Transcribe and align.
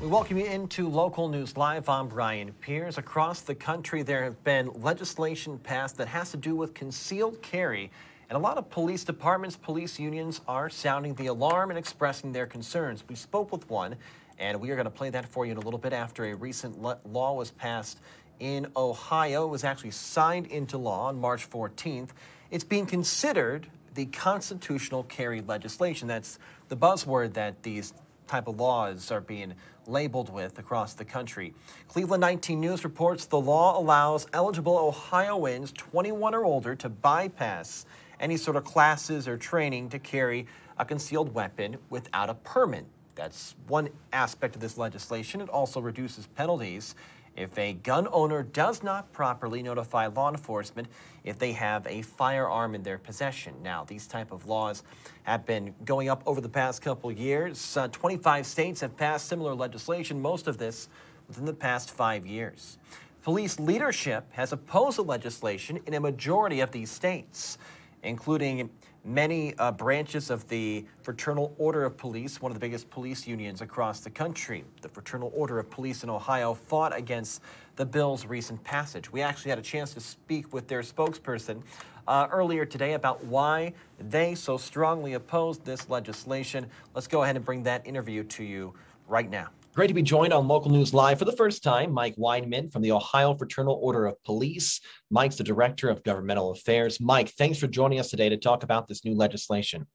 We 0.00 0.06
welcome 0.06 0.36
you 0.36 0.46
into 0.46 0.88
Local 0.88 1.28
News 1.28 1.56
Live. 1.56 1.88
I'm 1.88 2.06
Brian 2.06 2.52
Pierce. 2.60 2.98
Across 2.98 3.40
the 3.40 3.54
country, 3.56 4.04
there 4.04 4.22
have 4.22 4.44
been 4.44 4.70
legislation 4.80 5.58
passed 5.58 5.96
that 5.96 6.06
has 6.06 6.30
to 6.30 6.36
do 6.36 6.54
with 6.54 6.72
concealed 6.72 7.42
carry. 7.42 7.90
And 8.30 8.36
a 8.36 8.38
lot 8.38 8.58
of 8.58 8.70
police 8.70 9.02
departments, 9.02 9.56
police 9.56 9.98
unions 9.98 10.40
are 10.46 10.70
sounding 10.70 11.14
the 11.14 11.26
alarm 11.26 11.70
and 11.70 11.78
expressing 11.78 12.30
their 12.30 12.46
concerns. 12.46 13.02
We 13.08 13.16
spoke 13.16 13.50
with 13.50 13.68
one, 13.68 13.96
and 14.38 14.60
we 14.60 14.70
are 14.70 14.76
going 14.76 14.84
to 14.84 14.90
play 14.90 15.10
that 15.10 15.32
for 15.32 15.44
you 15.44 15.50
in 15.50 15.58
a 15.58 15.62
little 15.62 15.80
bit 15.80 15.92
after 15.92 16.26
a 16.26 16.34
recent 16.34 16.80
law 16.80 17.32
was 17.34 17.50
passed 17.50 17.98
in 18.38 18.68
Ohio. 18.76 19.46
It 19.46 19.50
was 19.50 19.64
actually 19.64 19.90
signed 19.90 20.46
into 20.46 20.78
law 20.78 21.08
on 21.08 21.20
March 21.20 21.50
14th. 21.50 22.10
It's 22.52 22.62
being 22.62 22.86
considered 22.86 23.66
the 23.94 24.06
constitutional 24.06 25.02
carry 25.02 25.40
legislation. 25.40 26.06
That's 26.06 26.38
the 26.68 26.76
buzzword 26.76 27.32
that 27.32 27.64
these 27.64 27.92
type 28.28 28.46
of 28.46 28.60
laws 28.60 29.10
are 29.10 29.20
being 29.20 29.54
labeled 29.86 30.32
with 30.32 30.58
across 30.58 30.94
the 30.94 31.04
country. 31.04 31.54
Cleveland 31.88 32.20
19 32.20 32.60
News 32.60 32.84
reports 32.84 33.24
the 33.24 33.40
law 33.40 33.78
allows 33.80 34.26
eligible 34.32 34.78
Ohioans 34.78 35.72
21 35.72 36.34
or 36.34 36.44
older 36.44 36.74
to 36.76 36.88
bypass 36.88 37.86
any 38.20 38.36
sort 38.36 38.56
of 38.56 38.64
classes 38.64 39.26
or 39.26 39.36
training 39.36 39.88
to 39.88 39.98
carry 39.98 40.46
a 40.78 40.84
concealed 40.84 41.34
weapon 41.34 41.76
without 41.90 42.30
a 42.30 42.34
permit. 42.34 42.84
That's 43.14 43.56
one 43.66 43.88
aspect 44.12 44.54
of 44.54 44.60
this 44.60 44.78
legislation. 44.78 45.40
It 45.40 45.48
also 45.48 45.80
reduces 45.80 46.26
penalties 46.28 46.94
if 47.38 47.56
a 47.56 47.72
gun 47.72 48.08
owner 48.10 48.42
does 48.42 48.82
not 48.82 49.12
properly 49.12 49.62
notify 49.62 50.08
law 50.08 50.28
enforcement 50.28 50.88
if 51.24 51.38
they 51.38 51.52
have 51.52 51.86
a 51.86 52.02
firearm 52.02 52.74
in 52.74 52.82
their 52.82 52.98
possession. 52.98 53.54
Now, 53.62 53.84
these 53.84 54.06
type 54.06 54.32
of 54.32 54.46
laws 54.46 54.82
have 55.22 55.46
been 55.46 55.74
going 55.84 56.08
up 56.08 56.22
over 56.26 56.40
the 56.40 56.48
past 56.48 56.82
couple 56.82 57.12
years. 57.12 57.76
Uh, 57.76 57.88
25 57.88 58.44
states 58.44 58.80
have 58.80 58.96
passed 58.96 59.28
similar 59.28 59.54
legislation, 59.54 60.20
most 60.20 60.48
of 60.48 60.58
this 60.58 60.88
within 61.28 61.44
the 61.44 61.54
past 61.54 61.90
five 61.90 62.26
years. 62.26 62.78
Police 63.22 63.60
leadership 63.60 64.24
has 64.32 64.52
opposed 64.52 64.98
the 64.98 65.04
legislation 65.04 65.78
in 65.86 65.94
a 65.94 66.00
majority 66.00 66.60
of 66.60 66.70
these 66.72 66.90
states, 66.90 67.58
including 68.02 68.70
many 69.04 69.54
uh, 69.58 69.72
branches 69.72 70.30
of 70.30 70.48
the 70.48 70.84
Fraternal 71.02 71.54
Order 71.58 71.84
of 71.84 71.96
Police, 71.96 72.40
one 72.40 72.50
of 72.50 72.54
the 72.54 72.60
biggest 72.60 72.90
police 72.90 73.26
unions 73.26 73.60
across 73.60 74.00
the 74.00 74.10
country. 74.10 74.64
The 74.82 74.88
Fraternal 74.88 75.32
Order 75.34 75.58
of 75.58 75.70
Police 75.70 76.02
in 76.02 76.10
Ohio 76.10 76.54
fought 76.54 76.96
against 76.96 77.42
the 77.76 77.86
bill's 77.86 78.26
recent 78.26 78.62
passage. 78.64 79.10
We 79.12 79.22
actually 79.22 79.50
had 79.50 79.58
a 79.58 79.62
chance 79.62 79.94
to 79.94 80.00
speak 80.00 80.52
with 80.52 80.68
their 80.68 80.82
spokesperson 80.82 81.62
uh, 82.06 82.26
earlier 82.30 82.64
today 82.64 82.94
about 82.94 83.24
why 83.24 83.74
they 84.00 84.34
so 84.34 84.56
strongly 84.56 85.14
opposed 85.14 85.64
this 85.64 85.88
legislation. 85.88 86.66
Let's 86.94 87.06
go 87.06 87.22
ahead 87.22 87.36
and 87.36 87.44
bring 87.44 87.62
that 87.64 87.86
interview 87.86 88.24
to 88.24 88.44
you 88.44 88.74
right 89.06 89.28
now. 89.28 89.48
Great 89.78 89.86
to 89.86 89.94
be 89.94 90.02
joined 90.02 90.32
on 90.32 90.48
Local 90.48 90.72
News 90.72 90.92
Live 90.92 91.20
for 91.20 91.24
the 91.24 91.36
first 91.36 91.62
time. 91.62 91.92
Mike 91.92 92.16
Weinman 92.16 92.72
from 92.72 92.82
the 92.82 92.90
Ohio 92.90 93.36
Fraternal 93.36 93.78
Order 93.80 94.06
of 94.06 94.20
Police. 94.24 94.80
Mike's 95.08 95.36
the 95.36 95.44
Director 95.44 95.88
of 95.88 96.02
Governmental 96.02 96.50
Affairs. 96.50 97.00
Mike, 97.00 97.28
thanks 97.38 97.58
for 97.58 97.68
joining 97.68 98.00
us 98.00 98.10
today 98.10 98.28
to 98.28 98.36
talk 98.36 98.64
about 98.64 98.88
this 98.88 99.04
new 99.04 99.14
legislation. 99.14 99.86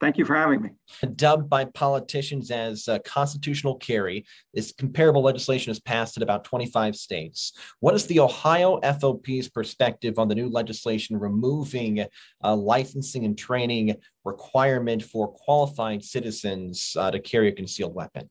Thank 0.00 0.16
you 0.16 0.24
for 0.24 0.34
having 0.34 0.62
me. 0.62 0.70
Dubbed 1.16 1.50
by 1.50 1.66
politicians 1.66 2.50
as 2.50 2.88
uh, 2.88 2.98
constitutional 3.00 3.74
carry, 3.74 4.24
this 4.54 4.72
comparable 4.72 5.20
legislation 5.20 5.70
is 5.70 5.80
passed 5.80 6.16
in 6.16 6.22
about 6.22 6.44
25 6.44 6.96
states. 6.96 7.52
What 7.80 7.94
is 7.94 8.06
the 8.06 8.20
Ohio 8.20 8.80
FOP's 8.80 9.50
perspective 9.50 10.18
on 10.18 10.28
the 10.28 10.34
new 10.34 10.48
legislation 10.48 11.18
removing 11.18 12.06
uh, 12.42 12.56
licensing 12.56 13.26
and 13.26 13.36
training 13.36 13.96
requirement 14.24 15.02
for 15.02 15.28
qualified 15.28 16.02
citizens 16.02 16.96
uh, 16.98 17.10
to 17.10 17.20
carry 17.20 17.48
a 17.48 17.52
concealed 17.52 17.94
weapon? 17.94 18.30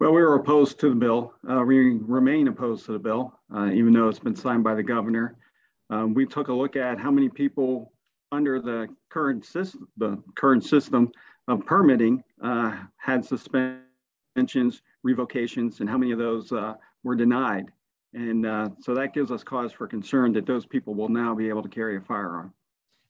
Well, 0.00 0.12
we 0.12 0.22
were 0.22 0.36
opposed 0.36 0.80
to 0.80 0.88
the 0.88 0.94
bill. 0.94 1.34
Uh, 1.46 1.62
we 1.62 1.98
remain 1.98 2.48
opposed 2.48 2.86
to 2.86 2.92
the 2.92 2.98
bill, 2.98 3.38
uh, 3.54 3.66
even 3.66 3.92
though 3.92 4.08
it's 4.08 4.18
been 4.18 4.34
signed 4.34 4.64
by 4.64 4.74
the 4.74 4.82
governor. 4.82 5.36
Um, 5.90 6.14
we 6.14 6.24
took 6.24 6.48
a 6.48 6.52
look 6.54 6.74
at 6.74 6.98
how 6.98 7.10
many 7.10 7.28
people 7.28 7.92
under 8.32 8.62
the 8.62 8.88
current 9.10 9.44
system, 9.44 9.88
the 9.98 10.16
current 10.36 10.64
system 10.64 11.12
of 11.48 11.66
permitting 11.66 12.24
uh, 12.42 12.78
had 12.96 13.22
suspensions, 13.26 14.80
revocations, 15.02 15.80
and 15.80 15.90
how 15.90 15.98
many 15.98 16.12
of 16.12 16.18
those 16.18 16.50
uh, 16.50 16.74
were 17.04 17.14
denied. 17.14 17.66
And 18.14 18.46
uh, 18.46 18.70
so 18.80 18.94
that 18.94 19.12
gives 19.12 19.30
us 19.30 19.44
cause 19.44 19.70
for 19.70 19.86
concern 19.86 20.32
that 20.32 20.46
those 20.46 20.64
people 20.64 20.94
will 20.94 21.10
now 21.10 21.34
be 21.34 21.50
able 21.50 21.62
to 21.62 21.68
carry 21.68 21.98
a 21.98 22.00
firearm. 22.00 22.54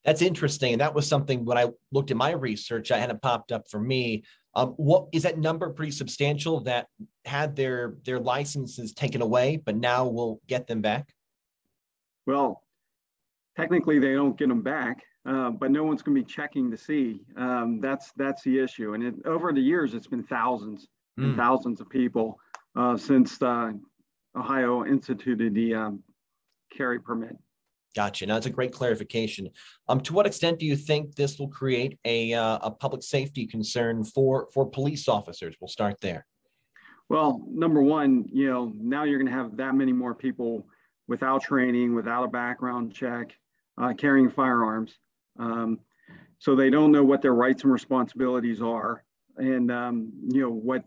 That's 0.05 0.23
interesting. 0.23 0.73
And 0.73 0.81
that 0.81 0.95
was 0.95 1.07
something 1.07 1.45
when 1.45 1.59
I 1.59 1.69
looked 1.93 2.11
at 2.11 2.17
my 2.17 2.33
research, 2.33 2.91
I 2.91 2.99
had 2.99 3.11
it 3.11 3.23
popped 3.23 3.53
up 3.53 3.71
for 3.71 3.79
me. 3.79 4.25
Um, 4.55 4.71
what 4.71 5.07
is 5.13 5.23
that 5.23 5.39
number 5.39 5.71
pretty 5.71 5.93
substantial 5.93 6.61
that 6.61 6.89
had 7.25 7.55
their 7.55 7.95
their 8.05 8.19
licenses 8.19 8.93
taken 8.93 9.23
away, 9.23 9.59
but 9.65 9.77
now 9.77 10.07
will 10.07 10.41
get 10.49 10.67
them 10.67 10.81
back? 10.81 11.13
Well, 12.27 12.63
technically 13.57 13.99
they 13.99 14.15
don't 14.15 14.37
get 14.37 14.49
them 14.49 14.63
back, 14.63 15.03
uh, 15.27 15.51
but 15.51 15.71
no 15.71 15.85
one's 15.85 16.03
going 16.03 16.17
to 16.17 16.23
be 16.23 16.33
checking 16.33 16.71
to 16.71 16.77
see. 16.77 17.23
Um, 17.37 17.81
that's 17.81 18.13
that's 18.17 18.43
the 18.43 18.59
issue. 18.59 18.95
And 18.95 19.03
it, 19.05 19.15
over 19.25 19.53
the 19.53 19.61
years, 19.61 19.95
it's 19.95 20.09
been 20.09 20.25
thousands 20.25 20.89
mm. 21.19 21.25
and 21.25 21.33
hmm. 21.33 21.39
thousands 21.39 21.81
of 21.81 21.89
people 21.89 22.39
uh, 22.77 22.97
since 22.97 23.41
uh, 23.43 23.71
Ohio 24.37 24.85
instituted 24.85 25.55
the 25.55 25.75
um, 25.75 26.03
carry 26.77 26.99
permit. 26.99 27.37
Gotcha. 27.95 28.25
Now, 28.27 28.35
that's 28.35 28.47
a 28.47 28.51
great 28.51 28.73
clarification. 28.73 29.49
Um, 29.89 30.01
to 30.03 30.13
what 30.13 30.27
extent 30.27 30.59
do 30.59 30.67
you 30.67 30.77
think 30.77 31.17
this 31.17 31.39
will 31.39 31.49
create 31.49 31.99
a, 32.05 32.33
uh, 32.35 32.59
a 32.63 32.71
public 32.71 33.03
safety 33.03 33.47
concern 33.47 34.05
for, 34.05 34.49
for 34.55 34.69
police 34.69 35.09
officers? 35.09 35.57
We'll 35.61 35.69
start 35.69 36.01
there. 36.01 36.27
Well, 37.09 37.43
number 37.49 37.83
one, 37.83 38.27
you 38.33 38.49
know, 38.49 38.73
now 38.77 39.03
you're 39.03 39.19
going 39.19 39.31
to 39.31 39.37
have 39.37 39.57
that 39.57 39.75
many 39.75 39.93
more 39.93 40.15
people 40.15 40.65
without 41.09 41.43
training, 41.43 41.93
without 41.97 42.23
a 42.23 42.29
background 42.29 42.95
check, 42.95 43.37
uh, 43.77 43.93
carrying 43.95 44.31
firearms. 44.31 44.97
Um, 45.37 45.81
so 46.39 46.55
they 46.55 46.71
don't 46.71 46.93
know 46.93 47.03
what 47.03 47.21
their 47.21 47.35
rights 47.35 47.65
and 47.65 47.73
responsibilities 47.73 48.63
are, 48.63 49.05
and 49.37 49.71
um, 49.73 50.13
you 50.29 50.43
know 50.43 50.51
what, 50.51 50.85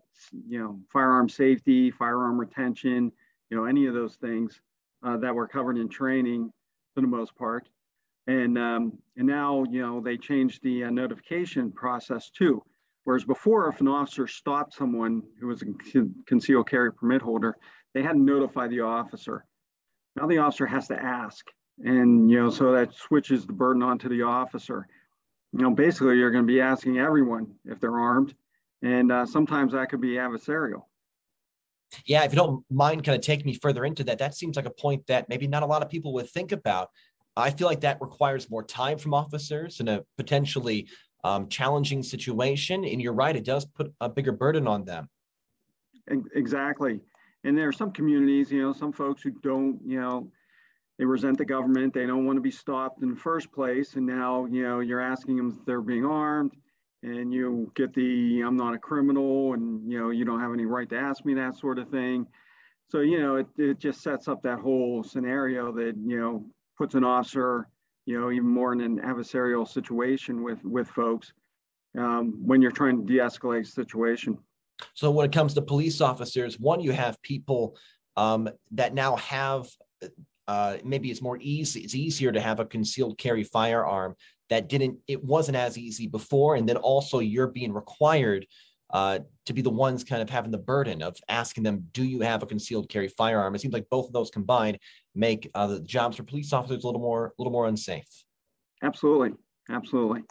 you 0.47 0.59
know, 0.59 0.79
firearm 0.91 1.27
safety, 1.27 1.91
firearm 1.91 2.39
retention, 2.39 3.11
you 3.49 3.57
know, 3.57 3.65
any 3.65 3.85
of 3.85 3.93
those 3.93 4.15
things 4.15 4.61
uh, 5.05 5.17
that 5.17 5.35
were 5.35 5.47
covered 5.47 5.77
in 5.77 5.89
training 5.89 6.51
for 6.93 7.01
the 7.01 7.07
most 7.07 7.35
part. 7.35 7.67
And 8.27 8.57
um, 8.57 8.97
and 9.17 9.27
now 9.27 9.65
you 9.69 9.81
know 9.81 9.99
they 9.99 10.17
changed 10.17 10.63
the 10.63 10.85
uh, 10.85 10.89
notification 10.89 11.71
process 11.71 12.29
too. 12.29 12.63
Whereas 13.03 13.25
before, 13.25 13.67
if 13.67 13.81
an 13.81 13.89
officer 13.89 14.27
stopped 14.27 14.73
someone 14.73 15.23
who 15.39 15.47
was 15.47 15.61
a 15.61 15.65
concealed 16.25 16.69
carry 16.69 16.93
permit 16.93 17.21
holder, 17.21 17.57
they 17.93 18.01
had 18.01 18.13
to 18.13 18.19
notify 18.19 18.67
the 18.67 18.79
officer. 18.79 19.45
Now 20.15 20.27
the 20.27 20.37
officer 20.37 20.65
has 20.65 20.87
to 20.87 20.97
ask, 20.97 21.45
and 21.79 22.29
you 22.31 22.41
know 22.41 22.49
so 22.49 22.71
that 22.71 22.93
switches 22.93 23.45
the 23.45 23.53
burden 23.53 23.83
onto 23.83 24.07
the 24.07 24.21
officer. 24.21 24.87
You 25.51 25.59
know, 25.59 25.71
basically, 25.71 26.17
you're 26.17 26.31
going 26.31 26.45
to 26.45 26.51
be 26.51 26.61
asking 26.61 26.97
everyone 26.97 27.55
if 27.65 27.79
they're 27.79 27.99
armed, 27.99 28.33
and 28.81 29.11
uh, 29.11 29.25
sometimes 29.25 29.73
that 29.73 29.89
could 29.89 30.01
be 30.01 30.15
adversarial. 30.15 30.83
Yeah, 32.05 32.23
if 32.23 32.31
you 32.31 32.37
don't 32.37 32.65
mind 32.69 33.03
kind 33.03 33.15
of 33.15 33.21
taking 33.21 33.45
me 33.45 33.53
further 33.61 33.85
into 33.85 34.03
that, 34.05 34.19
that 34.19 34.35
seems 34.35 34.55
like 34.55 34.65
a 34.65 34.71
point 34.71 35.05
that 35.07 35.29
maybe 35.29 35.47
not 35.47 35.63
a 35.63 35.65
lot 35.65 35.81
of 35.81 35.89
people 35.89 36.13
would 36.13 36.29
think 36.29 36.51
about. 36.51 36.89
I 37.35 37.49
feel 37.49 37.67
like 37.67 37.81
that 37.81 38.01
requires 38.01 38.49
more 38.49 38.63
time 38.63 38.97
from 38.97 39.13
officers 39.13 39.79
in 39.79 39.87
a 39.87 40.01
potentially 40.17 40.87
um, 41.23 41.47
challenging 41.49 42.03
situation. 42.03 42.85
And 42.85 43.01
you're 43.01 43.13
right, 43.13 43.35
it 43.35 43.45
does 43.45 43.65
put 43.65 43.91
a 44.01 44.09
bigger 44.09 44.31
burden 44.31 44.67
on 44.67 44.85
them. 44.85 45.09
Exactly. 46.35 46.99
And 47.43 47.57
there 47.57 47.67
are 47.67 47.73
some 47.73 47.91
communities, 47.91 48.51
you 48.51 48.61
know, 48.61 48.73
some 48.73 48.91
folks 48.91 49.21
who 49.21 49.31
don't, 49.31 49.79
you 49.85 49.99
know, 49.99 50.29
they 50.99 51.05
resent 51.05 51.37
the 51.37 51.45
government. 51.45 51.93
They 51.93 52.05
don't 52.05 52.25
want 52.25 52.37
to 52.37 52.41
be 52.41 52.51
stopped 52.51 53.01
in 53.01 53.09
the 53.09 53.15
first 53.15 53.51
place. 53.51 53.95
And 53.95 54.05
now, 54.05 54.45
you 54.45 54.63
know, 54.63 54.79
you're 54.79 55.01
asking 55.01 55.37
them 55.37 55.57
if 55.57 55.65
they're 55.65 55.81
being 55.81 56.05
armed 56.05 56.55
and 57.03 57.33
you 57.33 57.71
get 57.75 57.93
the 57.93 58.41
I'm 58.41 58.55
not 58.55 58.73
a 58.73 58.77
criminal 58.77 59.53
and 59.53 59.91
you 59.91 59.99
know 59.99 60.09
you 60.09 60.25
don't 60.25 60.39
have 60.39 60.53
any 60.53 60.65
right 60.65 60.89
to 60.89 60.97
ask 60.97 61.25
me 61.25 61.33
that 61.35 61.57
sort 61.57 61.77
of 61.77 61.89
thing. 61.89 62.25
So 62.89 63.01
you 63.01 63.19
know 63.19 63.35
it, 63.35 63.47
it 63.57 63.79
just 63.79 64.01
sets 64.01 64.27
up 64.27 64.41
that 64.43 64.59
whole 64.59 65.03
scenario 65.03 65.71
that 65.73 65.95
you 66.05 66.19
know 66.19 66.45
puts 66.77 66.95
an 66.95 67.03
officer 67.03 67.67
you 68.05 68.19
know 68.19 68.31
even 68.31 68.47
more 68.47 68.73
in 68.73 68.81
an 68.81 68.99
adversarial 68.99 69.67
situation 69.67 70.43
with 70.43 70.63
with 70.63 70.87
folks 70.87 71.33
um, 71.97 72.41
when 72.45 72.61
you're 72.61 72.71
trying 72.71 73.05
to 73.05 73.13
de-escalate 73.13 73.67
situation. 73.67 74.37
So 74.95 75.11
when 75.11 75.25
it 75.25 75.31
comes 75.31 75.53
to 75.53 75.61
police 75.61 76.01
officers, 76.01 76.59
one 76.59 76.79
you 76.79 76.91
have 76.91 77.21
people 77.21 77.77
um, 78.17 78.49
that 78.71 78.93
now 78.93 79.17
have 79.17 79.67
uh, 80.47 80.77
maybe 80.83 81.09
it's 81.09 81.21
more 81.21 81.37
easy 81.39 81.81
it's 81.81 81.95
easier 81.95 82.31
to 82.31 82.39
have 82.39 82.59
a 82.59 82.65
concealed 82.65 83.17
carry 83.17 83.43
firearm 83.43 84.13
that 84.53 84.69
didn't 84.69 84.99
it 85.07 85.23
wasn't 85.23 85.57
as 85.57 85.77
easy 85.77 86.07
before. 86.07 86.55
And 86.55 86.69
then 86.69 86.77
also 86.77 87.19
you're 87.19 87.47
being 87.47 87.73
required 87.73 88.45
uh, 88.91 89.19
to 89.45 89.53
be 89.53 89.61
the 89.61 89.69
ones 89.69 90.03
kind 90.03 90.21
of 90.21 90.29
having 90.29 90.51
the 90.51 90.57
burden 90.57 91.01
of 91.01 91.17
asking 91.27 91.63
them 91.63 91.87
do 91.91 92.03
you 92.03 92.21
have 92.21 92.43
a 92.43 92.45
concealed 92.45 92.87
carry 92.89 93.07
firearm? 93.07 93.55
It 93.55 93.61
seems 93.61 93.73
like 93.73 93.89
both 93.89 94.07
of 94.07 94.13
those 94.13 94.29
combined 94.29 94.77
make 95.15 95.49
uh, 95.55 95.67
the 95.67 95.79
jobs 95.81 96.17
for 96.17 96.23
police 96.23 96.53
officers 96.53 96.83
a 96.83 96.87
little 96.87 97.01
more 97.01 97.27
a 97.27 97.31
little 97.39 97.51
more 97.51 97.67
unsafe. 97.67 98.23
Absolutely. 98.83 99.31
Absolutely. 99.69 100.21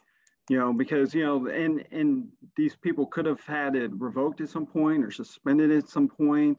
You 0.48 0.58
know, 0.58 0.72
because 0.72 1.14
you 1.14 1.24
know, 1.24 1.46
and 1.48 1.84
and 1.90 2.28
these 2.56 2.76
people 2.76 3.06
could 3.06 3.26
have 3.26 3.40
had 3.40 3.74
it 3.74 3.90
revoked 3.94 4.40
at 4.40 4.48
some 4.48 4.66
point 4.66 5.04
or 5.04 5.10
suspended 5.10 5.70
at 5.72 5.88
some 5.88 6.08
point. 6.08 6.58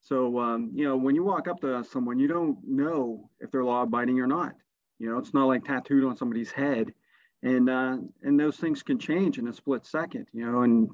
So 0.00 0.38
um, 0.38 0.70
you 0.74 0.84
know, 0.84 0.96
when 0.96 1.14
you 1.14 1.24
walk 1.24 1.48
up 1.48 1.60
to 1.60 1.82
someone, 1.84 2.18
you 2.18 2.28
don't 2.28 2.58
know 2.64 3.30
if 3.40 3.50
they're 3.50 3.64
law 3.64 3.82
abiding 3.82 4.20
or 4.20 4.26
not. 4.26 4.54
You 5.02 5.10
know, 5.10 5.18
it's 5.18 5.34
not 5.34 5.48
like 5.48 5.64
tattooed 5.64 6.04
on 6.04 6.16
somebody's 6.16 6.52
head, 6.52 6.94
and 7.42 7.68
uh, 7.68 7.96
and 8.22 8.38
those 8.38 8.56
things 8.56 8.84
can 8.84 9.00
change 9.00 9.36
in 9.36 9.48
a 9.48 9.52
split 9.52 9.84
second. 9.84 10.28
You 10.32 10.48
know, 10.48 10.62
in 10.62 10.88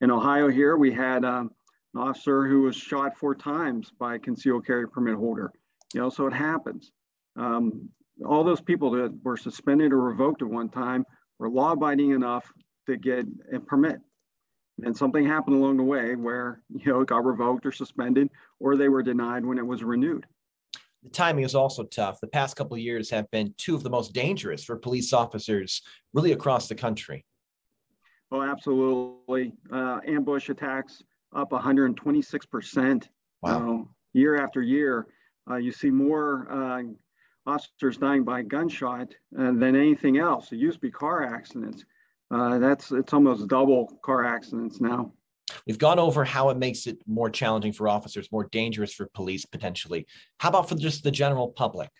in 0.00 0.10
Ohio 0.10 0.48
here, 0.48 0.76
we 0.76 0.90
had 0.92 1.24
um, 1.24 1.52
an 1.94 2.00
officer 2.00 2.48
who 2.48 2.62
was 2.62 2.74
shot 2.74 3.16
four 3.16 3.36
times 3.36 3.92
by 3.96 4.16
a 4.16 4.18
concealed 4.18 4.66
carry 4.66 4.88
permit 4.88 5.14
holder. 5.14 5.52
You 5.94 6.00
know, 6.00 6.10
so 6.10 6.26
it 6.26 6.32
happens. 6.32 6.90
Um, 7.36 7.90
all 8.26 8.42
those 8.42 8.60
people 8.60 8.90
that 8.90 9.16
were 9.22 9.36
suspended 9.36 9.92
or 9.92 10.00
revoked 10.00 10.42
at 10.42 10.48
one 10.48 10.68
time 10.68 11.06
were 11.38 11.48
law 11.48 11.70
abiding 11.70 12.10
enough 12.10 12.52
to 12.88 12.96
get 12.96 13.24
a 13.54 13.60
permit. 13.60 14.00
And 14.82 14.96
something 14.96 15.24
happened 15.24 15.54
along 15.54 15.76
the 15.76 15.84
way 15.84 16.16
where, 16.16 16.60
you 16.70 16.92
know, 16.92 17.02
it 17.02 17.08
got 17.08 17.24
revoked 17.24 17.66
or 17.66 17.70
suspended, 17.70 18.30
or 18.58 18.74
they 18.74 18.88
were 18.88 19.04
denied 19.04 19.46
when 19.46 19.58
it 19.58 19.66
was 19.66 19.84
renewed. 19.84 20.26
The 21.02 21.10
timing 21.10 21.44
is 21.44 21.54
also 21.54 21.84
tough. 21.84 22.20
The 22.20 22.26
past 22.26 22.56
couple 22.56 22.74
of 22.74 22.80
years 22.80 23.08
have 23.10 23.30
been 23.30 23.54
two 23.56 23.74
of 23.74 23.82
the 23.82 23.90
most 23.90 24.12
dangerous 24.12 24.64
for 24.64 24.76
police 24.76 25.12
officers 25.12 25.82
really 26.12 26.32
across 26.32 26.68
the 26.68 26.74
country. 26.74 27.24
Oh, 28.30 28.42
absolutely. 28.42 29.52
Uh, 29.72 30.00
ambush 30.06 30.48
attacks 30.48 31.02
up 31.34 31.50
126%. 31.50 33.08
Wow. 33.42 33.58
Know, 33.58 33.88
year 34.12 34.42
after 34.42 34.60
year, 34.60 35.06
uh, 35.48 35.56
you 35.56 35.70
see 35.72 35.90
more 35.90 36.46
uh, 36.50 36.82
officers 37.46 37.96
dying 37.96 38.24
by 38.24 38.42
gunshot 38.42 39.14
uh, 39.38 39.52
than 39.52 39.76
anything 39.76 40.18
else. 40.18 40.52
It 40.52 40.56
used 40.56 40.76
to 40.76 40.80
be 40.80 40.90
car 40.90 41.22
accidents. 41.22 41.84
Uh, 42.30 42.58
that's 42.58 42.92
it's 42.92 43.14
almost 43.14 43.48
double 43.48 43.98
car 44.02 44.24
accidents 44.24 44.80
now. 44.80 45.12
We've 45.66 45.78
gone 45.78 45.98
over 45.98 46.24
how 46.24 46.50
it 46.50 46.58
makes 46.58 46.86
it 46.86 46.98
more 47.06 47.30
challenging 47.30 47.72
for 47.72 47.88
officers, 47.88 48.30
more 48.32 48.48
dangerous 48.50 48.92
for 48.92 49.06
police 49.14 49.44
potentially. 49.44 50.06
How 50.38 50.50
about 50.50 50.68
for 50.68 50.74
just 50.76 51.04
the 51.04 51.10
general 51.10 51.48
public? 51.48 51.90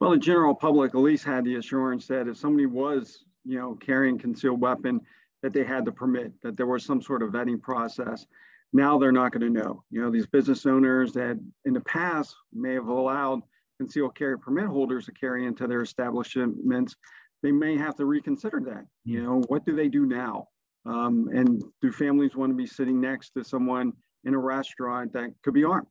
Well, 0.00 0.10
the 0.10 0.18
general 0.18 0.54
public 0.54 0.94
at 0.94 1.00
least 1.00 1.24
had 1.24 1.44
the 1.44 1.56
assurance 1.56 2.06
that 2.08 2.28
if 2.28 2.36
somebody 2.36 2.66
was, 2.66 3.24
you 3.44 3.58
know, 3.58 3.74
carrying 3.76 4.18
concealed 4.18 4.60
weapon, 4.60 5.00
that 5.42 5.52
they 5.52 5.64
had 5.64 5.84
the 5.84 5.92
permit, 5.92 6.32
that 6.42 6.56
there 6.56 6.66
was 6.66 6.84
some 6.84 7.02
sort 7.02 7.22
of 7.22 7.30
vetting 7.30 7.60
process. 7.60 8.26
Now 8.72 8.98
they're 8.98 9.12
not 9.12 9.32
going 9.32 9.52
to 9.52 9.60
know. 9.60 9.84
You 9.90 10.02
know, 10.02 10.10
these 10.10 10.26
business 10.26 10.66
owners 10.66 11.12
that 11.12 11.38
in 11.64 11.72
the 11.72 11.80
past 11.82 12.34
may 12.52 12.74
have 12.74 12.88
allowed 12.88 13.42
concealed 13.78 14.14
carry 14.14 14.38
permit 14.38 14.66
holders 14.66 15.06
to 15.06 15.12
carry 15.12 15.46
into 15.46 15.66
their 15.66 15.82
establishments, 15.82 16.96
they 17.42 17.52
may 17.52 17.76
have 17.76 17.96
to 17.96 18.04
reconsider 18.04 18.60
that. 18.60 18.86
You 19.04 19.18
hmm. 19.18 19.24
know, 19.24 19.42
what 19.48 19.66
do 19.66 19.74
they 19.74 19.88
do 19.88 20.06
now? 20.06 20.48
Um, 20.84 21.28
and 21.32 21.62
do 21.80 21.92
families 21.92 22.34
want 22.34 22.50
to 22.50 22.56
be 22.56 22.66
sitting 22.66 23.00
next 23.00 23.30
to 23.30 23.44
someone 23.44 23.92
in 24.24 24.34
a 24.34 24.38
restaurant 24.38 25.12
that 25.12 25.30
could 25.42 25.54
be 25.54 25.64
armed? 25.64 25.86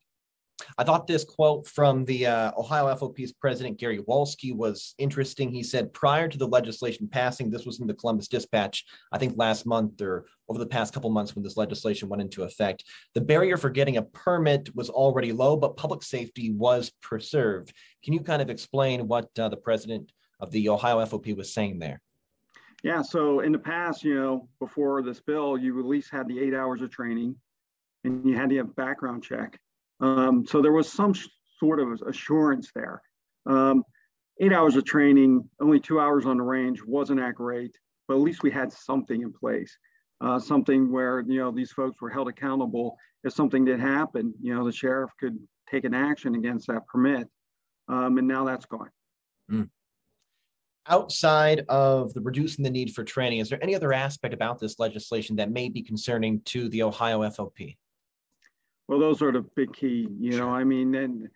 I 0.78 0.84
thought 0.84 1.06
this 1.06 1.24
quote 1.24 1.66
from 1.66 2.04
the 2.04 2.26
uh, 2.26 2.52
Ohio 2.56 2.94
FOP's 2.94 3.32
president, 3.32 3.78
Gary 3.78 3.98
Wolske, 3.98 4.54
was 4.54 4.94
interesting. 4.98 5.50
He 5.50 5.62
said, 5.62 5.92
prior 5.92 6.28
to 6.28 6.38
the 6.38 6.46
legislation 6.46 7.08
passing, 7.08 7.50
this 7.50 7.66
was 7.66 7.80
in 7.80 7.86
the 7.86 7.94
Columbus 7.94 8.28
Dispatch, 8.28 8.84
I 9.12 9.18
think 9.18 9.34
last 9.36 9.66
month 9.66 10.00
or 10.00 10.26
over 10.48 10.58
the 10.58 10.66
past 10.66 10.94
couple 10.94 11.10
months 11.10 11.34
when 11.34 11.42
this 11.42 11.56
legislation 11.56 12.08
went 12.08 12.22
into 12.22 12.44
effect, 12.44 12.84
the 13.14 13.20
barrier 13.20 13.56
for 13.56 13.70
getting 13.70 13.96
a 13.96 14.02
permit 14.02 14.74
was 14.74 14.90
already 14.90 15.32
low, 15.32 15.56
but 15.56 15.76
public 15.76 16.02
safety 16.02 16.52
was 16.52 16.92
preserved. 17.00 17.72
Can 18.04 18.12
you 18.12 18.20
kind 18.20 18.42
of 18.42 18.50
explain 18.50 19.08
what 19.08 19.28
uh, 19.38 19.48
the 19.48 19.56
president 19.56 20.12
of 20.40 20.50
the 20.50 20.68
Ohio 20.68 21.04
FOP 21.04 21.36
was 21.36 21.52
saying 21.52 21.78
there? 21.78 22.00
Yeah, 22.82 23.02
so 23.02 23.40
in 23.40 23.52
the 23.52 23.58
past, 23.58 24.02
you 24.02 24.14
know, 24.14 24.48
before 24.58 25.02
this 25.02 25.20
bill, 25.20 25.56
you 25.56 25.78
at 25.78 25.86
least 25.86 26.10
had 26.10 26.26
the 26.26 26.40
eight 26.40 26.54
hours 26.54 26.82
of 26.82 26.90
training 26.90 27.36
and 28.04 28.28
you 28.28 28.36
had 28.36 28.50
to 28.50 28.56
have 28.56 28.74
background 28.74 29.22
check 29.22 29.58
um, 30.02 30.44
so 30.44 30.60
there 30.60 30.72
was 30.72 30.92
some 30.92 31.14
sh- 31.14 31.28
sort 31.58 31.78
of 31.78 32.02
assurance 32.06 32.70
there. 32.74 33.00
Um, 33.46 33.84
eight 34.40 34.52
hours 34.52 34.76
of 34.76 34.84
training, 34.84 35.48
only 35.60 35.78
two 35.78 36.00
hours 36.00 36.26
on 36.26 36.36
the 36.36 36.42
range 36.42 36.82
wasn't 36.84 37.20
that 37.20 37.36
great, 37.36 37.78
but 38.08 38.14
at 38.14 38.20
least 38.20 38.42
we 38.42 38.50
had 38.50 38.72
something 38.72 39.22
in 39.22 39.32
place, 39.32 39.76
uh, 40.20 40.40
something 40.40 40.90
where 40.90 41.20
you 41.20 41.38
know 41.38 41.52
these 41.52 41.70
folks 41.70 42.00
were 42.00 42.10
held 42.10 42.28
accountable 42.28 42.96
if 43.22 43.32
something 43.32 43.64
did 43.64 43.78
happen. 43.78 44.34
You 44.42 44.54
know, 44.54 44.64
the 44.64 44.72
sheriff 44.72 45.12
could 45.20 45.38
take 45.70 45.84
an 45.84 45.94
action 45.94 46.34
against 46.34 46.66
that 46.66 46.86
permit, 46.88 47.28
um, 47.88 48.18
and 48.18 48.26
now 48.26 48.44
that's 48.44 48.66
gone. 48.66 48.90
Mm. 49.50 49.70
Outside 50.88 51.64
of 51.68 52.12
the 52.12 52.20
reducing 52.20 52.64
the 52.64 52.70
need 52.70 52.92
for 52.92 53.04
training, 53.04 53.38
is 53.38 53.48
there 53.48 53.62
any 53.62 53.74
other 53.74 53.92
aspect 53.92 54.34
about 54.34 54.58
this 54.58 54.78
legislation 54.78 55.36
that 55.36 55.50
may 55.50 55.68
be 55.68 55.82
concerning 55.82 56.40
to 56.42 56.68
the 56.70 56.82
Ohio 56.82 57.20
FOP? 57.20 57.76
Well, 58.88 58.98
those 58.98 59.22
are 59.22 59.30
the 59.30 59.42
big 59.54 59.72
key, 59.72 60.08
you 60.18 60.36
know, 60.36 60.48
I 60.48 60.64
mean, 60.64 60.94
and 60.96 61.28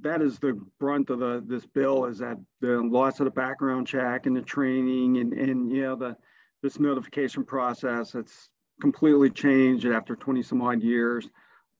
that 0.00 0.22
is 0.22 0.38
the 0.38 0.60
brunt 0.78 1.10
of 1.10 1.18
the 1.18 1.42
this 1.46 1.66
bill 1.66 2.04
is 2.04 2.18
that 2.18 2.36
the 2.60 2.80
loss 2.82 3.20
of 3.20 3.24
the 3.24 3.30
background 3.30 3.86
check 3.86 4.26
and 4.26 4.36
the 4.36 4.42
training 4.42 5.16
and, 5.18 5.32
and 5.32 5.70
you 5.72 5.82
know, 5.82 5.96
the 5.96 6.16
this 6.62 6.78
notification 6.78 7.44
process, 7.44 8.14
it's 8.14 8.50
completely 8.80 9.30
changed 9.30 9.86
after 9.86 10.16
20 10.16 10.42
some 10.42 10.62
odd 10.62 10.82
years. 10.82 11.28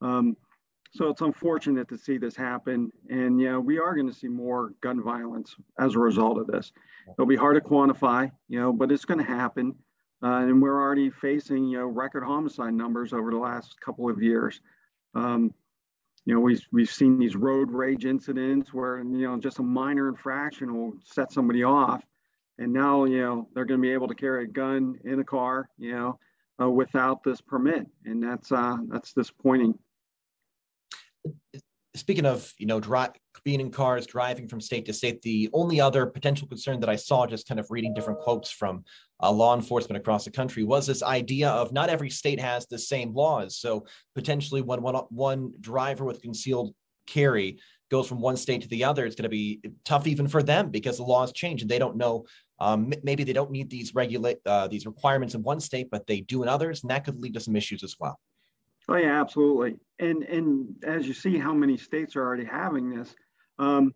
Um, 0.01 0.37
so 0.91 1.09
it's 1.09 1.21
unfortunate 1.21 1.89
to 1.89 1.99
see 1.99 2.19
this 2.19 2.35
happen. 2.35 2.91
And, 3.11 3.39
know, 3.39 3.61
we 3.61 3.79
are 3.79 3.95
going 3.95 4.09
to 4.09 4.15
see 4.15 4.29
more 4.29 4.73
gun 4.81 5.03
violence 5.03 5.55
as 5.79 5.95
a 5.95 5.99
result 5.99 6.39
of 6.39 6.47
this. 6.47 6.73
It'll 7.13 7.27
be 7.27 7.37
hard 7.37 7.63
to 7.63 7.69
quantify, 7.69 8.31
you 8.49 8.61
know, 8.61 8.73
but 8.73 8.91
it's 8.91 9.05
going 9.05 9.19
to 9.19 9.25
happen. 9.25 9.75
Uh, 10.23 10.41
and 10.43 10.61
we're 10.61 10.81
already 10.81 11.11
facing, 11.11 11.67
you 11.67 11.79
know, 11.79 11.87
record 11.87 12.25
homicide 12.25 12.75
numbers 12.75 13.13
over 13.13 13.31
the 13.31 13.39
last 13.39 13.81
couple 13.81 14.09
of 14.09 14.23
years. 14.23 14.61
Um, 15.15 15.53
you 16.25 16.35
know, 16.35 16.41
we've, 16.41 16.67
we've 16.73 16.91
seen 16.91 17.19
these 17.19 17.37
road 17.37 17.71
rage 17.71 18.05
incidents 18.05 18.73
where, 18.75 18.99
you 18.99 19.27
know, 19.27 19.39
just 19.39 19.61
a 19.61 19.63
minor 19.63 20.09
infraction 20.09 20.75
will 20.75 20.95
set 21.05 21.33
somebody 21.33 21.65
off. 21.65 22.03
And 22.59 22.73
now, 22.73 23.05
you 23.05 23.21
know, 23.21 23.49
they're 23.55 23.65
going 23.65 23.81
to 23.81 23.87
be 23.87 23.93
able 23.93 24.09
to 24.09 24.15
carry 24.15 24.45
a 24.45 24.49
gun 24.49 24.99
in 25.05 25.21
a 25.21 25.25
car, 25.25 25.69
you 25.79 25.93
know, 25.93 26.19
uh, 26.61 26.69
without 26.69 27.23
this 27.23 27.41
permit. 27.41 27.87
And 28.05 28.23
that's, 28.23 28.51
uh, 28.51 28.79
that's 28.89 29.13
disappointing 29.13 29.79
speaking 31.95 32.27
of 32.27 32.53
you 32.59 32.67
know 32.67 32.81
dri- 32.81 33.09
being 33.45 33.61
in 33.61 33.71
cars 33.71 34.07
driving 34.07 34.47
from 34.47 34.61
state 34.61 34.87
to 34.87 34.93
state 34.93 35.21
the 35.23 35.49
only 35.53 35.81
other 35.81 36.07
potential 36.07 36.47
concern 36.47 36.79
that 36.81 36.89
i 36.89 36.97
saw 36.97 37.27
just 37.27 37.49
kind 37.49 37.59
of 37.59 37.67
reading 37.71 37.95
different 37.95 38.21
quotes 38.21 38.51
from 38.51 38.85
uh, 39.23 39.31
law 39.31 39.55
enforcement 39.55 40.01
across 40.01 40.25
the 40.25 40.31
country 40.31 40.65
was 40.65 40.87
this 40.87 41.03
idea 41.03 41.49
of 41.49 41.73
not 41.73 41.89
every 41.89 42.11
state 42.11 42.41
has 42.41 42.67
the 42.67 42.79
same 42.79 43.13
laws. 43.13 43.57
So 43.57 43.87
potentially 44.15 44.63
when 44.63 44.83
one, 44.83 44.95
one 45.11 45.53
driver 45.61 46.05
with 46.05 46.23
concealed 46.23 46.75
carry 47.07 47.59
goes 47.91 48.07
from 48.07 48.21
one 48.21 48.37
state 48.37 48.61
to 48.61 48.69
the 48.69 48.85
other 48.85 49.07
it's 49.07 49.17
going 49.17 49.23
to 49.23 49.31
be 49.31 49.61
tough 49.85 50.07
even 50.07 50.29
for 50.29 50.43
them 50.43 50.69
because 50.69 50.99
the 50.99 51.03
laws 51.03 51.33
change 51.33 51.63
and 51.63 51.71
they 51.71 51.79
don't 51.79 51.97
know 51.97 52.27
um, 52.61 52.93
maybe 53.03 53.25
they 53.25 53.33
don't 53.33 53.51
need 53.51 53.71
these 53.71 53.95
regulate 53.95 54.37
uh, 54.45 54.69
these 54.69 54.85
requirements 54.85 55.35
in 55.35 55.43
one 55.43 55.59
state 55.59 55.89
but 55.91 56.07
they 56.07 56.21
do 56.21 56.43
in 56.43 56.51
others 56.51 56.83
and 56.83 56.91
that 56.91 57.05
could 57.05 57.19
lead 57.19 57.33
to 57.33 57.41
some 57.41 57.57
issues 57.57 57.83
as 57.83 57.97
well 57.99 58.21
Oh 58.89 58.97
yeah, 58.97 59.21
absolutely. 59.21 59.77
And 59.99 60.23
and 60.25 60.75
as 60.85 61.07
you 61.07 61.15
see 61.15 61.39
how 61.39 61.53
many 61.53 61.77
states 61.77 62.17
are 62.17 62.23
already 62.23 62.45
having 62.45 62.91
this, 62.91 63.15
um, 63.59 63.95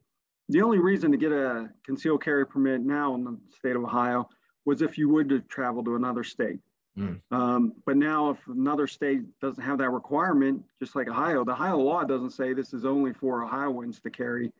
the 0.49 0.62
only 0.62 0.78
reason 0.78 1.11
to 1.12 1.16
get 1.16 1.32
a 1.32 1.70
concealed 1.84 2.22
carry 2.22 2.46
permit 2.46 2.82
now 2.82 3.14
in 3.14 3.25
the 3.25 3.38
state 3.56 3.76
of 3.76 3.84
Ohio 3.84 4.28
was 4.64 4.82
if 4.82 4.99
you 4.99 5.08
would 5.08 5.28
to 5.30 5.40
travel 5.40 5.82
to 5.84 5.96
another 5.96 6.22
state. 6.22 6.58
Mm. 6.99 7.20
Um, 7.30 7.72
but 7.87 7.96
now, 7.96 8.30
if 8.30 8.38
another 8.49 8.87
state 8.87 9.22
doesn't 9.40 9.62
have 9.62 9.78
that 9.78 9.90
requirement, 9.90 10.62
just 10.78 10.94
like 10.94 11.08
Ohio, 11.08 11.42
the 11.44 11.52
Ohio 11.52 11.78
law 11.78 12.04
doesn't 12.04 12.30
say 12.30 12.52
this 12.52 12.75
is 12.75 12.84
only 12.84 13.14
for 13.14 13.44
Ohioans 13.44 13.99
to 14.00 14.11
carry 14.11 14.52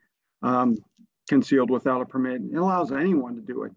um, 0.43 0.79
concealed 1.29 1.71
without 1.71 2.01
a 2.01 2.07
permit. 2.07 2.41
It 2.51 2.57
allows 2.57 2.91
anyone 2.91 3.35
to 3.35 3.43
do 3.43 3.65
it 3.65 3.73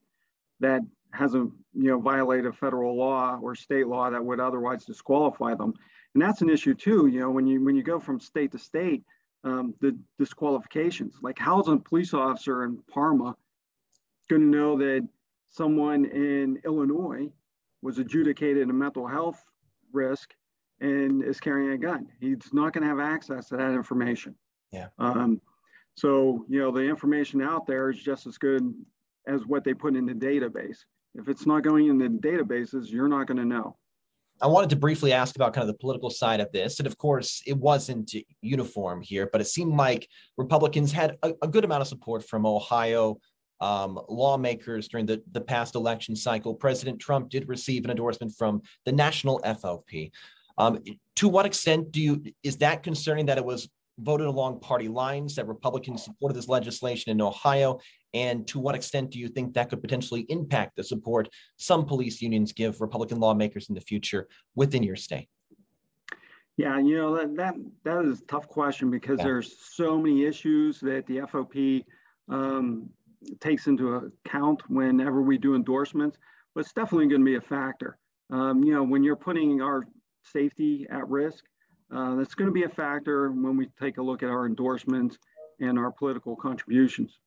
that 0.62 0.82
hasn't, 1.12 1.52
you 1.74 1.92
know, 1.92 2.00
violated 2.00 2.56
federal 2.56 2.96
law 2.96 3.38
or 3.42 3.56
state 3.56 3.88
law 3.88 4.10
that 4.10 4.24
would 4.24 4.40
otherwise 4.40 4.86
disqualify 4.86 5.54
them 5.54 5.74
and 6.16 6.24
that's 6.24 6.42
an 6.42 6.50
issue 6.50 6.74
too. 6.74 7.08
You 7.08 7.20
know, 7.20 7.30
when 7.30 7.46
you 7.46 7.64
when 7.64 7.76
you 7.76 7.84
go 7.84 8.00
from 8.00 8.20
state 8.20 8.52
to 8.54 8.58
state, 8.58 9.04
um, 9.44 9.76
the 9.82 9.96
disqualifications. 10.18 11.16
Like, 11.22 11.38
how's 11.38 11.68
a 11.68 11.78
police 11.78 12.14
officer 12.14 12.64
in 12.64 12.80
Parma 12.92 13.36
going 14.30 14.42
to 14.42 14.48
know 14.48 14.78
that 14.78 15.08
someone 15.52 16.06
in 16.06 16.60
Illinois 16.66 17.30
was 17.84 18.00
adjudicated 18.00 18.70
a 18.70 18.74
mental 18.74 19.06
health 19.06 19.44
risk 19.94 20.34
and 20.80 21.24
is 21.24 21.40
carrying 21.40 21.74
a 21.74 21.78
gun? 21.78 22.08
He's 22.20 22.54
not 22.54 22.74
going 22.74 22.82
to 22.84 22.90
have 22.90 23.00
access 23.00 23.50
to 23.50 23.58
that 23.58 23.74
information. 23.74 24.36
Yeah. 24.72 24.88
Um, 24.98 25.42
so 25.96 26.46
you 26.50 26.60
know, 26.60 26.72
the 26.72 26.82
information 26.82 27.42
out 27.42 27.68
there 27.68 27.90
is 27.90 28.02
just 28.02 28.26
as 28.26 28.38
good 28.38 28.74
as 29.28 29.46
what 29.46 29.64
they 29.66 29.74
put 29.74 29.96
in 29.96 30.06
the 30.06 30.14
database. 30.14 30.80
If 31.14 31.28
it's 31.28 31.46
not 31.46 31.64
going 31.64 31.88
in 31.88 31.98
the 31.98 32.08
databases, 32.08 32.90
you're 32.90 33.08
not 33.08 33.28
going 33.28 33.38
to 33.38 33.46
know. 33.46 33.78
I 34.42 34.48
wanted 34.48 34.70
to 34.72 34.76
briefly 34.76 35.14
ask 35.14 35.36
about 35.36 35.54
kind 35.54 35.68
of 35.68 35.74
the 35.74 35.80
political 35.80 36.10
side 36.10 36.40
of 36.40 36.52
this. 36.52 36.80
And 36.80 36.88
of 36.88 36.98
course, 36.98 37.42
it 37.48 37.58
wasn't 37.58 38.14
uniform 38.42 39.02
here, 39.02 39.30
but 39.32 39.40
it 39.42 39.46
seemed 39.46 39.76
like 39.76 40.10
Republicans 40.38 40.92
had 40.92 41.18
a, 41.24 41.34
a 41.42 41.48
good 41.48 41.64
amount 41.64 41.82
of 41.82 41.88
support 41.88 42.24
from 42.28 42.46
Ohio 42.46 43.18
um, 43.62 44.00
lawmakers 44.10 44.88
during 44.88 45.06
the, 45.06 45.22
the 45.32 45.42
past 45.42 45.76
election 45.76 46.16
cycle, 46.16 46.54
President 46.54 47.00
Trump 47.00 47.30
did 47.30 47.48
receive 47.48 47.86
an 47.86 47.92
endorsement 47.92 48.34
from 48.38 48.62
the 48.86 48.92
national 48.92 49.40
FOP. 49.40 50.12
Um, 50.58 50.80
to 51.18 51.28
what 51.28 51.46
extent 51.46 51.92
do 51.92 52.02
you 52.02 52.24
is 52.44 52.58
that 52.58 52.84
concerning 52.84 53.26
that 53.28 53.38
it 53.38 53.46
was 53.46 53.70
voted 54.00 54.28
along 54.28 54.60
party 54.60 54.88
lines 54.88 55.36
that 55.36 55.48
Republicans 55.48 56.04
supported 56.04 56.36
this 56.36 56.48
legislation 56.48 57.12
in 57.12 57.22
Ohio? 57.22 57.80
And 58.14 58.48
to 58.48 58.60
what 58.60 58.76
extent 58.76 59.12
do 59.12 59.20
you 59.20 59.28
think 59.28 59.54
that 59.54 59.70
could 59.70 59.82
potentially 59.82 60.22
impact 60.30 60.76
the 60.76 60.84
support 60.84 61.30
some 61.58 61.86
police 61.86 62.22
unions 62.22 62.54
give 62.54 62.82
Republican 62.82 63.20
lawmakers 63.20 63.70
in 63.70 63.76
the 63.76 63.82
future 63.82 64.28
within 64.56 64.84
your 64.84 64.96
state? 64.96 65.30
Yeah, 66.58 66.80
you 66.80 66.98
know 66.98 67.16
that 67.18 67.36
that 67.36 67.56
that 67.84 68.06
is 68.06 68.22
a 68.22 68.26
tough 68.26 68.48
question 68.48 68.90
because 68.90 69.20
yeah. 69.20 69.26
there's 69.26 69.58
so 69.76 69.98
many 69.98 70.24
issues 70.24 70.80
that 70.80 71.06
the 71.06 71.18
FOP 71.18 71.84
um, 72.30 72.90
takes 73.42 73.68
into 73.68 74.12
account 74.26 74.62
whenever 74.70 75.22
we 75.22 75.38
do 75.38 75.56
endorsements. 75.56 76.18
But 76.54 76.62
it's 76.62 76.74
definitely 76.74 77.08
going 77.08 77.22
to 77.22 77.26
be 77.26 77.36
a 77.36 77.42
factor. 77.42 77.98
Um, 78.30 78.64
you 78.64 78.74
know, 78.74 78.84
when 78.84 79.04
you're 79.04 79.18
putting 79.18 79.62
our 79.62 79.84
safety 80.24 80.88
at 80.90 81.08
risk, 81.10 81.44
uh, 81.94 82.16
that's 82.16 82.36
going 82.36 82.48
to 82.48 82.54
be 82.54 82.64
a 82.64 82.70
factor 82.70 83.32
when 83.32 83.58
we 83.58 83.68
take 83.80 83.98
a 83.98 84.02
look 84.02 84.24
at 84.24 84.30
our 84.30 84.46
endorsements 84.46 85.18
and 85.60 85.78
our 85.78 85.92
political 85.92 86.36
contributions. 86.36 87.20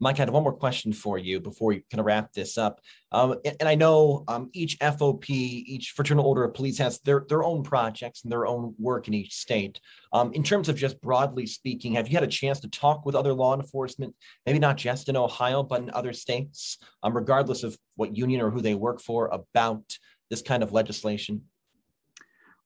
Mike, 0.00 0.16
I 0.16 0.22
had 0.22 0.30
one 0.30 0.42
more 0.42 0.52
question 0.52 0.92
for 0.92 1.18
you 1.18 1.40
before 1.40 1.68
we 1.68 1.84
kind 1.90 2.00
of 2.00 2.06
wrap 2.06 2.32
this 2.32 2.58
up. 2.58 2.80
Um, 3.10 3.36
and, 3.44 3.56
and, 3.60 3.68
I 3.68 3.74
know 3.74 4.24
um, 4.28 4.50
each 4.52 4.78
FOP, 4.78 5.28
each 5.28 5.90
Fraternal 5.90 6.26
Order 6.26 6.44
of 6.44 6.54
Police 6.54 6.78
has 6.78 7.00
their, 7.00 7.24
their 7.28 7.44
own 7.44 7.62
projects 7.62 8.22
and 8.22 8.32
their 8.32 8.46
own 8.46 8.74
work 8.78 9.08
in 9.08 9.14
each 9.14 9.34
state. 9.34 9.80
Um, 10.12 10.32
in 10.34 10.42
terms 10.42 10.68
of 10.68 10.76
just 10.76 11.00
broadly 11.00 11.46
speaking, 11.46 11.94
have 11.94 12.08
you 12.08 12.14
had 12.14 12.24
a 12.24 12.28
chance 12.28 12.60
to 12.60 12.68
talk 12.68 13.04
with 13.04 13.14
other 13.14 13.32
law 13.32 13.54
enforcement, 13.54 14.14
maybe 14.46 14.58
not 14.58 14.76
just 14.76 15.08
in 15.08 15.16
Ohio, 15.16 15.62
but 15.62 15.82
in 15.82 15.90
other 15.90 16.12
states, 16.12 16.78
um, 17.02 17.14
regardless 17.14 17.62
of 17.62 17.76
what 17.96 18.16
union 18.16 18.40
or 18.40 18.50
who 18.50 18.60
they 18.60 18.74
work 18.74 19.00
for, 19.00 19.28
about 19.28 19.98
this 20.30 20.42
kind 20.42 20.62
of 20.62 20.72
legislation? 20.72 21.42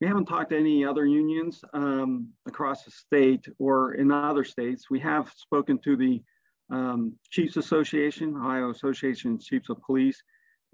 We 0.00 0.06
haven't 0.06 0.26
talked 0.26 0.50
to 0.50 0.58
any 0.58 0.84
other 0.84 1.06
unions 1.06 1.64
um, 1.72 2.28
across 2.46 2.84
the 2.84 2.90
state 2.90 3.46
or 3.58 3.94
in 3.94 4.10
other 4.12 4.44
states. 4.44 4.90
We 4.90 5.00
have 5.00 5.32
spoken 5.36 5.78
to 5.84 5.96
the 5.96 6.22
um, 6.70 7.14
Chiefs 7.30 7.56
Association, 7.56 8.36
Ohio 8.36 8.70
Association 8.70 9.38
Chiefs 9.38 9.70
of 9.70 9.80
Police, 9.82 10.22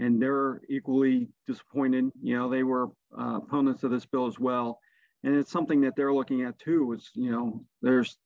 and 0.01 0.21
they're 0.21 0.61
equally 0.69 1.29
disappointed. 1.47 2.11
You 2.21 2.37
know, 2.37 2.49
they 2.49 2.65
were 2.65 2.89
uh, 3.17 3.37
opponents 3.37 3.85
of 3.85 3.91
this 3.93 4.07
bill 4.07 4.27
as 4.27 4.41
well. 4.41 4.81
And 5.23 5.37
it's 5.37 5.53
something 5.53 5.81
that 5.83 5.95
they're 5.97 6.13
looking 6.13 6.43
at 6.43 6.59
too, 6.59 6.93
is, 6.93 7.11
you 7.15 7.31
know, 7.31 7.65
there's 7.81 8.17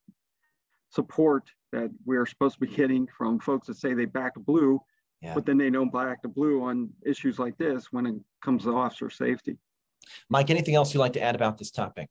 support 0.89 1.51
that 1.73 1.91
we're 2.07 2.25
supposed 2.25 2.55
to 2.55 2.61
be 2.61 2.75
getting 2.75 3.07
from 3.19 3.39
folks 3.39 3.67
that 3.67 3.77
say 3.77 3.93
they 3.93 4.07
back 4.07 4.33
the 4.33 4.41
blue, 4.41 4.81
yeah. 5.21 5.35
but 5.35 5.45
then 5.45 5.59
they 5.59 5.69
don't 5.69 5.93
back 5.93 6.23
the 6.23 6.29
blue 6.29 6.63
on 6.63 6.89
issues 7.05 7.39
like 7.39 7.59
this 7.59 7.93
when 7.93 8.07
it 8.07 8.15
comes 8.43 8.63
to 8.63 8.75
officer 8.75 9.11
safety. 9.11 9.59
Mike, 10.29 10.51
anything 10.51 10.75
else 10.75 10.93
you'd 10.93 11.01
like 11.01 11.15
to 11.15 11.23
add 11.23 11.35
about 11.35 11.59
this 11.59 11.71
topic? 11.71 12.11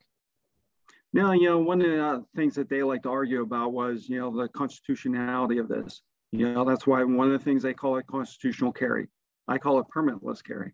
Now, 1.14 1.32
you 1.32 1.48
know, 1.48 1.60
one 1.60 1.82
of 1.82 1.88
the 1.88 2.26
things 2.36 2.56
that 2.56 2.70
they 2.70 2.84
like 2.84 3.04
to 3.04 3.10
argue 3.10 3.42
about 3.42 3.72
was, 3.72 4.10
you 4.10 4.20
know, 4.20 4.36
the 4.36 4.50
constitutionality 4.50 5.60
of 5.60 5.70
this. 5.70 6.02
You 6.32 6.54
know, 6.54 6.66
that's 6.66 6.86
why 6.86 7.04
one 7.04 7.32
of 7.32 7.34
the 7.34 7.44
things 7.44 7.64
they 7.64 7.74
call 7.74 7.98
it 7.98 8.08
constitutional 8.08 8.74
carry. 8.74 9.08
I 9.48 9.58
call 9.58 9.80
it 9.80 9.86
permitless 9.96 10.44
carry. 10.44 10.74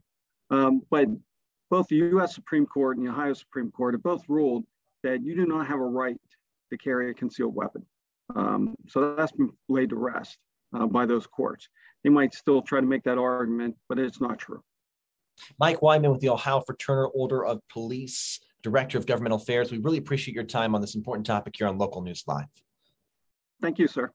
Um, 0.50 0.82
but 0.90 1.08
both 1.70 1.88
the 1.88 1.98
U.S. 1.98 2.34
Supreme 2.34 2.66
Court 2.66 2.98
and 2.98 3.06
the 3.06 3.12
Ohio 3.12 3.34
Supreme 3.34 3.72
Court 3.72 3.94
have 3.94 4.04
both 4.04 4.24
ruled 4.28 4.66
that 5.04 5.24
you 5.24 5.36
do 5.36 5.46
not 5.46 5.68
have 5.68 5.80
a 5.80 5.84
right 5.84 6.20
to 6.72 6.78
carry 6.78 7.12
a 7.12 7.14
concealed 7.14 7.54
weapon. 7.54 7.86
Um, 8.36 8.76
so 8.88 9.16
that's 9.16 9.32
been 9.32 9.52
laid 9.70 9.90
to 9.90 9.96
rest 9.96 10.38
uh, 10.74 10.88
by 10.88 11.06
those 11.06 11.28
courts. 11.28 11.70
They 12.04 12.10
might 12.10 12.34
still 12.34 12.62
try 12.62 12.80
to 12.80 12.86
make 12.86 13.04
that 13.04 13.18
argument, 13.18 13.76
but 13.88 14.00
it's 14.00 14.22
not 14.22 14.40
true. 14.40 14.64
Mike 15.60 15.80
Weinman 15.82 16.12
with 16.12 16.22
the 16.22 16.30
Ohio 16.30 16.62
Fraternal 16.62 17.12
Order 17.14 17.46
of 17.46 17.60
Police, 17.70 18.40
Director 18.64 18.98
of 18.98 19.06
Governmental 19.06 19.38
Affairs. 19.38 19.72
We 19.72 19.80
really 19.80 19.98
appreciate 19.98 20.36
your 20.36 20.44
time 20.44 20.76
on 20.76 20.82
this 20.82 20.96
important 20.96 21.26
topic 21.26 21.56
here 21.58 21.68
on 21.68 21.78
Local 21.78 22.02
News 22.02 22.24
Live. 22.28 22.48
Thank 23.62 23.80
you, 23.80 23.88
sir. 23.88 24.12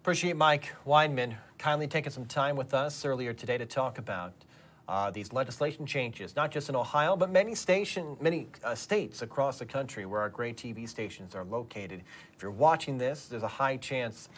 Appreciate 0.00 0.36
Mike 0.36 0.74
Weinman 0.86 1.36
kindly 1.58 1.86
taking 1.86 2.12
some 2.12 2.24
time 2.24 2.56
with 2.56 2.72
us 2.72 3.04
earlier 3.04 3.34
today 3.34 3.58
to 3.58 3.66
talk 3.66 3.98
about 3.98 4.32
uh, 4.88 5.10
these 5.10 5.32
legislation 5.34 5.84
changes, 5.84 6.34
not 6.34 6.50
just 6.50 6.70
in 6.70 6.76
Ohio, 6.76 7.14
but 7.14 7.30
many 7.30 7.54
station, 7.54 8.16
many 8.20 8.48
uh, 8.64 8.74
states 8.74 9.20
across 9.20 9.58
the 9.58 9.66
country 9.66 10.06
where 10.06 10.20
our 10.20 10.30
great 10.30 10.56
TV 10.56 10.88
stations 10.88 11.34
are 11.34 11.44
located. 11.44 12.02
If 12.34 12.42
you're 12.42 12.50
watching 12.50 12.96
this, 12.96 13.26
there's 13.26 13.42
a 13.42 13.48
high 13.48 13.76
chance 13.76 14.30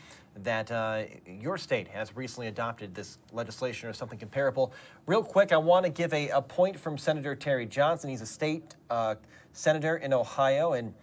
that 0.42 0.70
uh, 0.72 1.04
your 1.26 1.56
state 1.56 1.86
has 1.88 2.16
recently 2.16 2.48
adopted 2.48 2.94
this 2.94 3.18
legislation 3.32 3.88
or 3.88 3.92
something 3.92 4.18
comparable. 4.18 4.72
Real 5.06 5.22
quick, 5.22 5.52
I 5.52 5.56
want 5.56 5.86
to 5.86 5.90
give 5.90 6.12
a, 6.12 6.28
a 6.30 6.42
point 6.42 6.78
from 6.78 6.98
Senator 6.98 7.36
Terry 7.36 7.66
Johnson. 7.66 8.10
He's 8.10 8.22
a 8.22 8.26
state 8.26 8.74
uh, 8.90 9.16
senator 9.52 9.98
in 9.98 10.12
Ohio, 10.12 10.72
and 10.72 10.94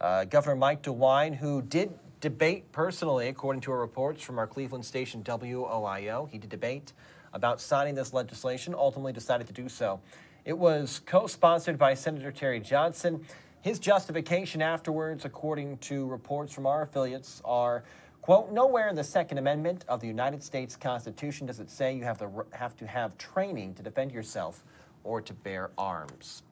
uh, 0.00 0.24
Governor 0.24 0.56
Mike 0.56 0.82
DeWine, 0.82 1.36
who 1.36 1.62
did 1.62 1.92
debate 2.20 2.70
personally, 2.72 3.28
according 3.28 3.60
to 3.62 3.72
our 3.72 3.78
reports 3.78 4.22
from 4.22 4.38
our 4.38 4.46
Cleveland 4.46 4.84
station 4.84 5.22
WOIO. 5.22 6.28
He 6.28 6.38
did 6.38 6.50
debate 6.50 6.92
about 7.36 7.60
signing 7.60 7.94
this 7.94 8.12
legislation, 8.12 8.74
ultimately 8.74 9.12
decided 9.12 9.46
to 9.46 9.52
do 9.52 9.68
so. 9.68 10.00
It 10.44 10.58
was 10.58 11.00
co 11.06 11.26
sponsored 11.26 11.78
by 11.78 11.94
Senator 11.94 12.32
Terry 12.32 12.58
Johnson. 12.58 13.24
His 13.60 13.78
justification 13.78 14.62
afterwards, 14.62 15.24
according 15.24 15.78
to 15.78 16.06
reports 16.06 16.52
from 16.52 16.66
our 16.66 16.82
affiliates, 16.82 17.42
are 17.44 17.84
Quote, 18.26 18.50
nowhere 18.50 18.88
in 18.88 18.96
the 18.96 19.04
Second 19.04 19.38
Amendment 19.38 19.84
of 19.86 20.00
the 20.00 20.08
United 20.08 20.42
States 20.42 20.74
Constitution 20.74 21.46
does 21.46 21.60
it 21.60 21.70
say 21.70 21.94
you 21.94 22.02
have 22.02 22.18
to, 22.18 22.28
have 22.50 22.76
to 22.78 22.84
have 22.84 23.16
training 23.18 23.74
to 23.74 23.84
defend 23.84 24.10
yourself 24.10 24.64
or 25.04 25.20
to 25.20 25.32
bear 25.32 25.70
arms. 25.78 26.42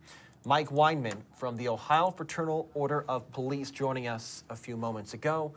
Mike 0.44 0.68
Weinman 0.68 1.16
from 1.36 1.56
the 1.56 1.66
Ohio 1.66 2.12
Fraternal 2.12 2.68
Order 2.74 3.04
of 3.08 3.28
Police 3.32 3.72
joining 3.72 4.06
us 4.06 4.44
a 4.48 4.54
few 4.54 4.76
moments 4.76 5.14
ago. 5.14 5.52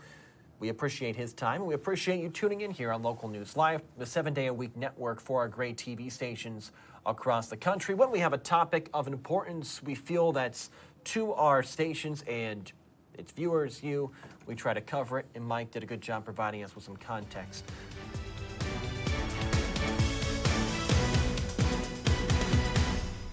We 0.60 0.70
appreciate 0.70 1.16
his 1.16 1.34
time 1.34 1.62
and 1.62 1.68
we 1.68 1.76
appreciate 1.76 2.20
you 2.20 2.30
tuning 2.30 2.62
in 2.62 2.72
here 2.72 2.92
on 2.92 3.04
Local 3.04 3.30
News 3.30 3.56
Live, 3.56 3.84
the 4.00 4.06
seven 4.08 4.34
day 4.34 4.48
a 4.48 4.54
week 4.54 4.76
network 4.76 5.22
for 5.22 5.42
our 5.42 5.48
great 5.48 5.78
TV 5.78 6.12
stations 6.12 6.72
across 7.06 7.48
the 7.48 7.58
country. 7.58 7.94
When 7.94 8.10
we 8.10 8.18
have 8.20 8.34
a 8.34 8.40
topic 8.40 8.90
of 8.92 9.08
importance 9.08 9.84
we 9.84 9.94
feel 9.94 10.32
that's 10.32 10.72
to 11.06 11.34
our 11.34 11.62
stations 11.62 12.24
and 12.28 12.72
its 13.18 13.32
viewers, 13.32 13.84
you. 13.84 14.12
We 14.46 14.56
try 14.56 14.74
to 14.74 14.82
cover 14.82 15.20
it, 15.20 15.26
and 15.36 15.44
Mike 15.44 15.72
did 15.72 15.84
a 15.84 15.86
good 15.86 16.02
job 16.02 16.26
providing 16.26 16.64
us 16.64 16.76
with 16.76 16.84
some 16.84 16.98
context. 16.98 17.64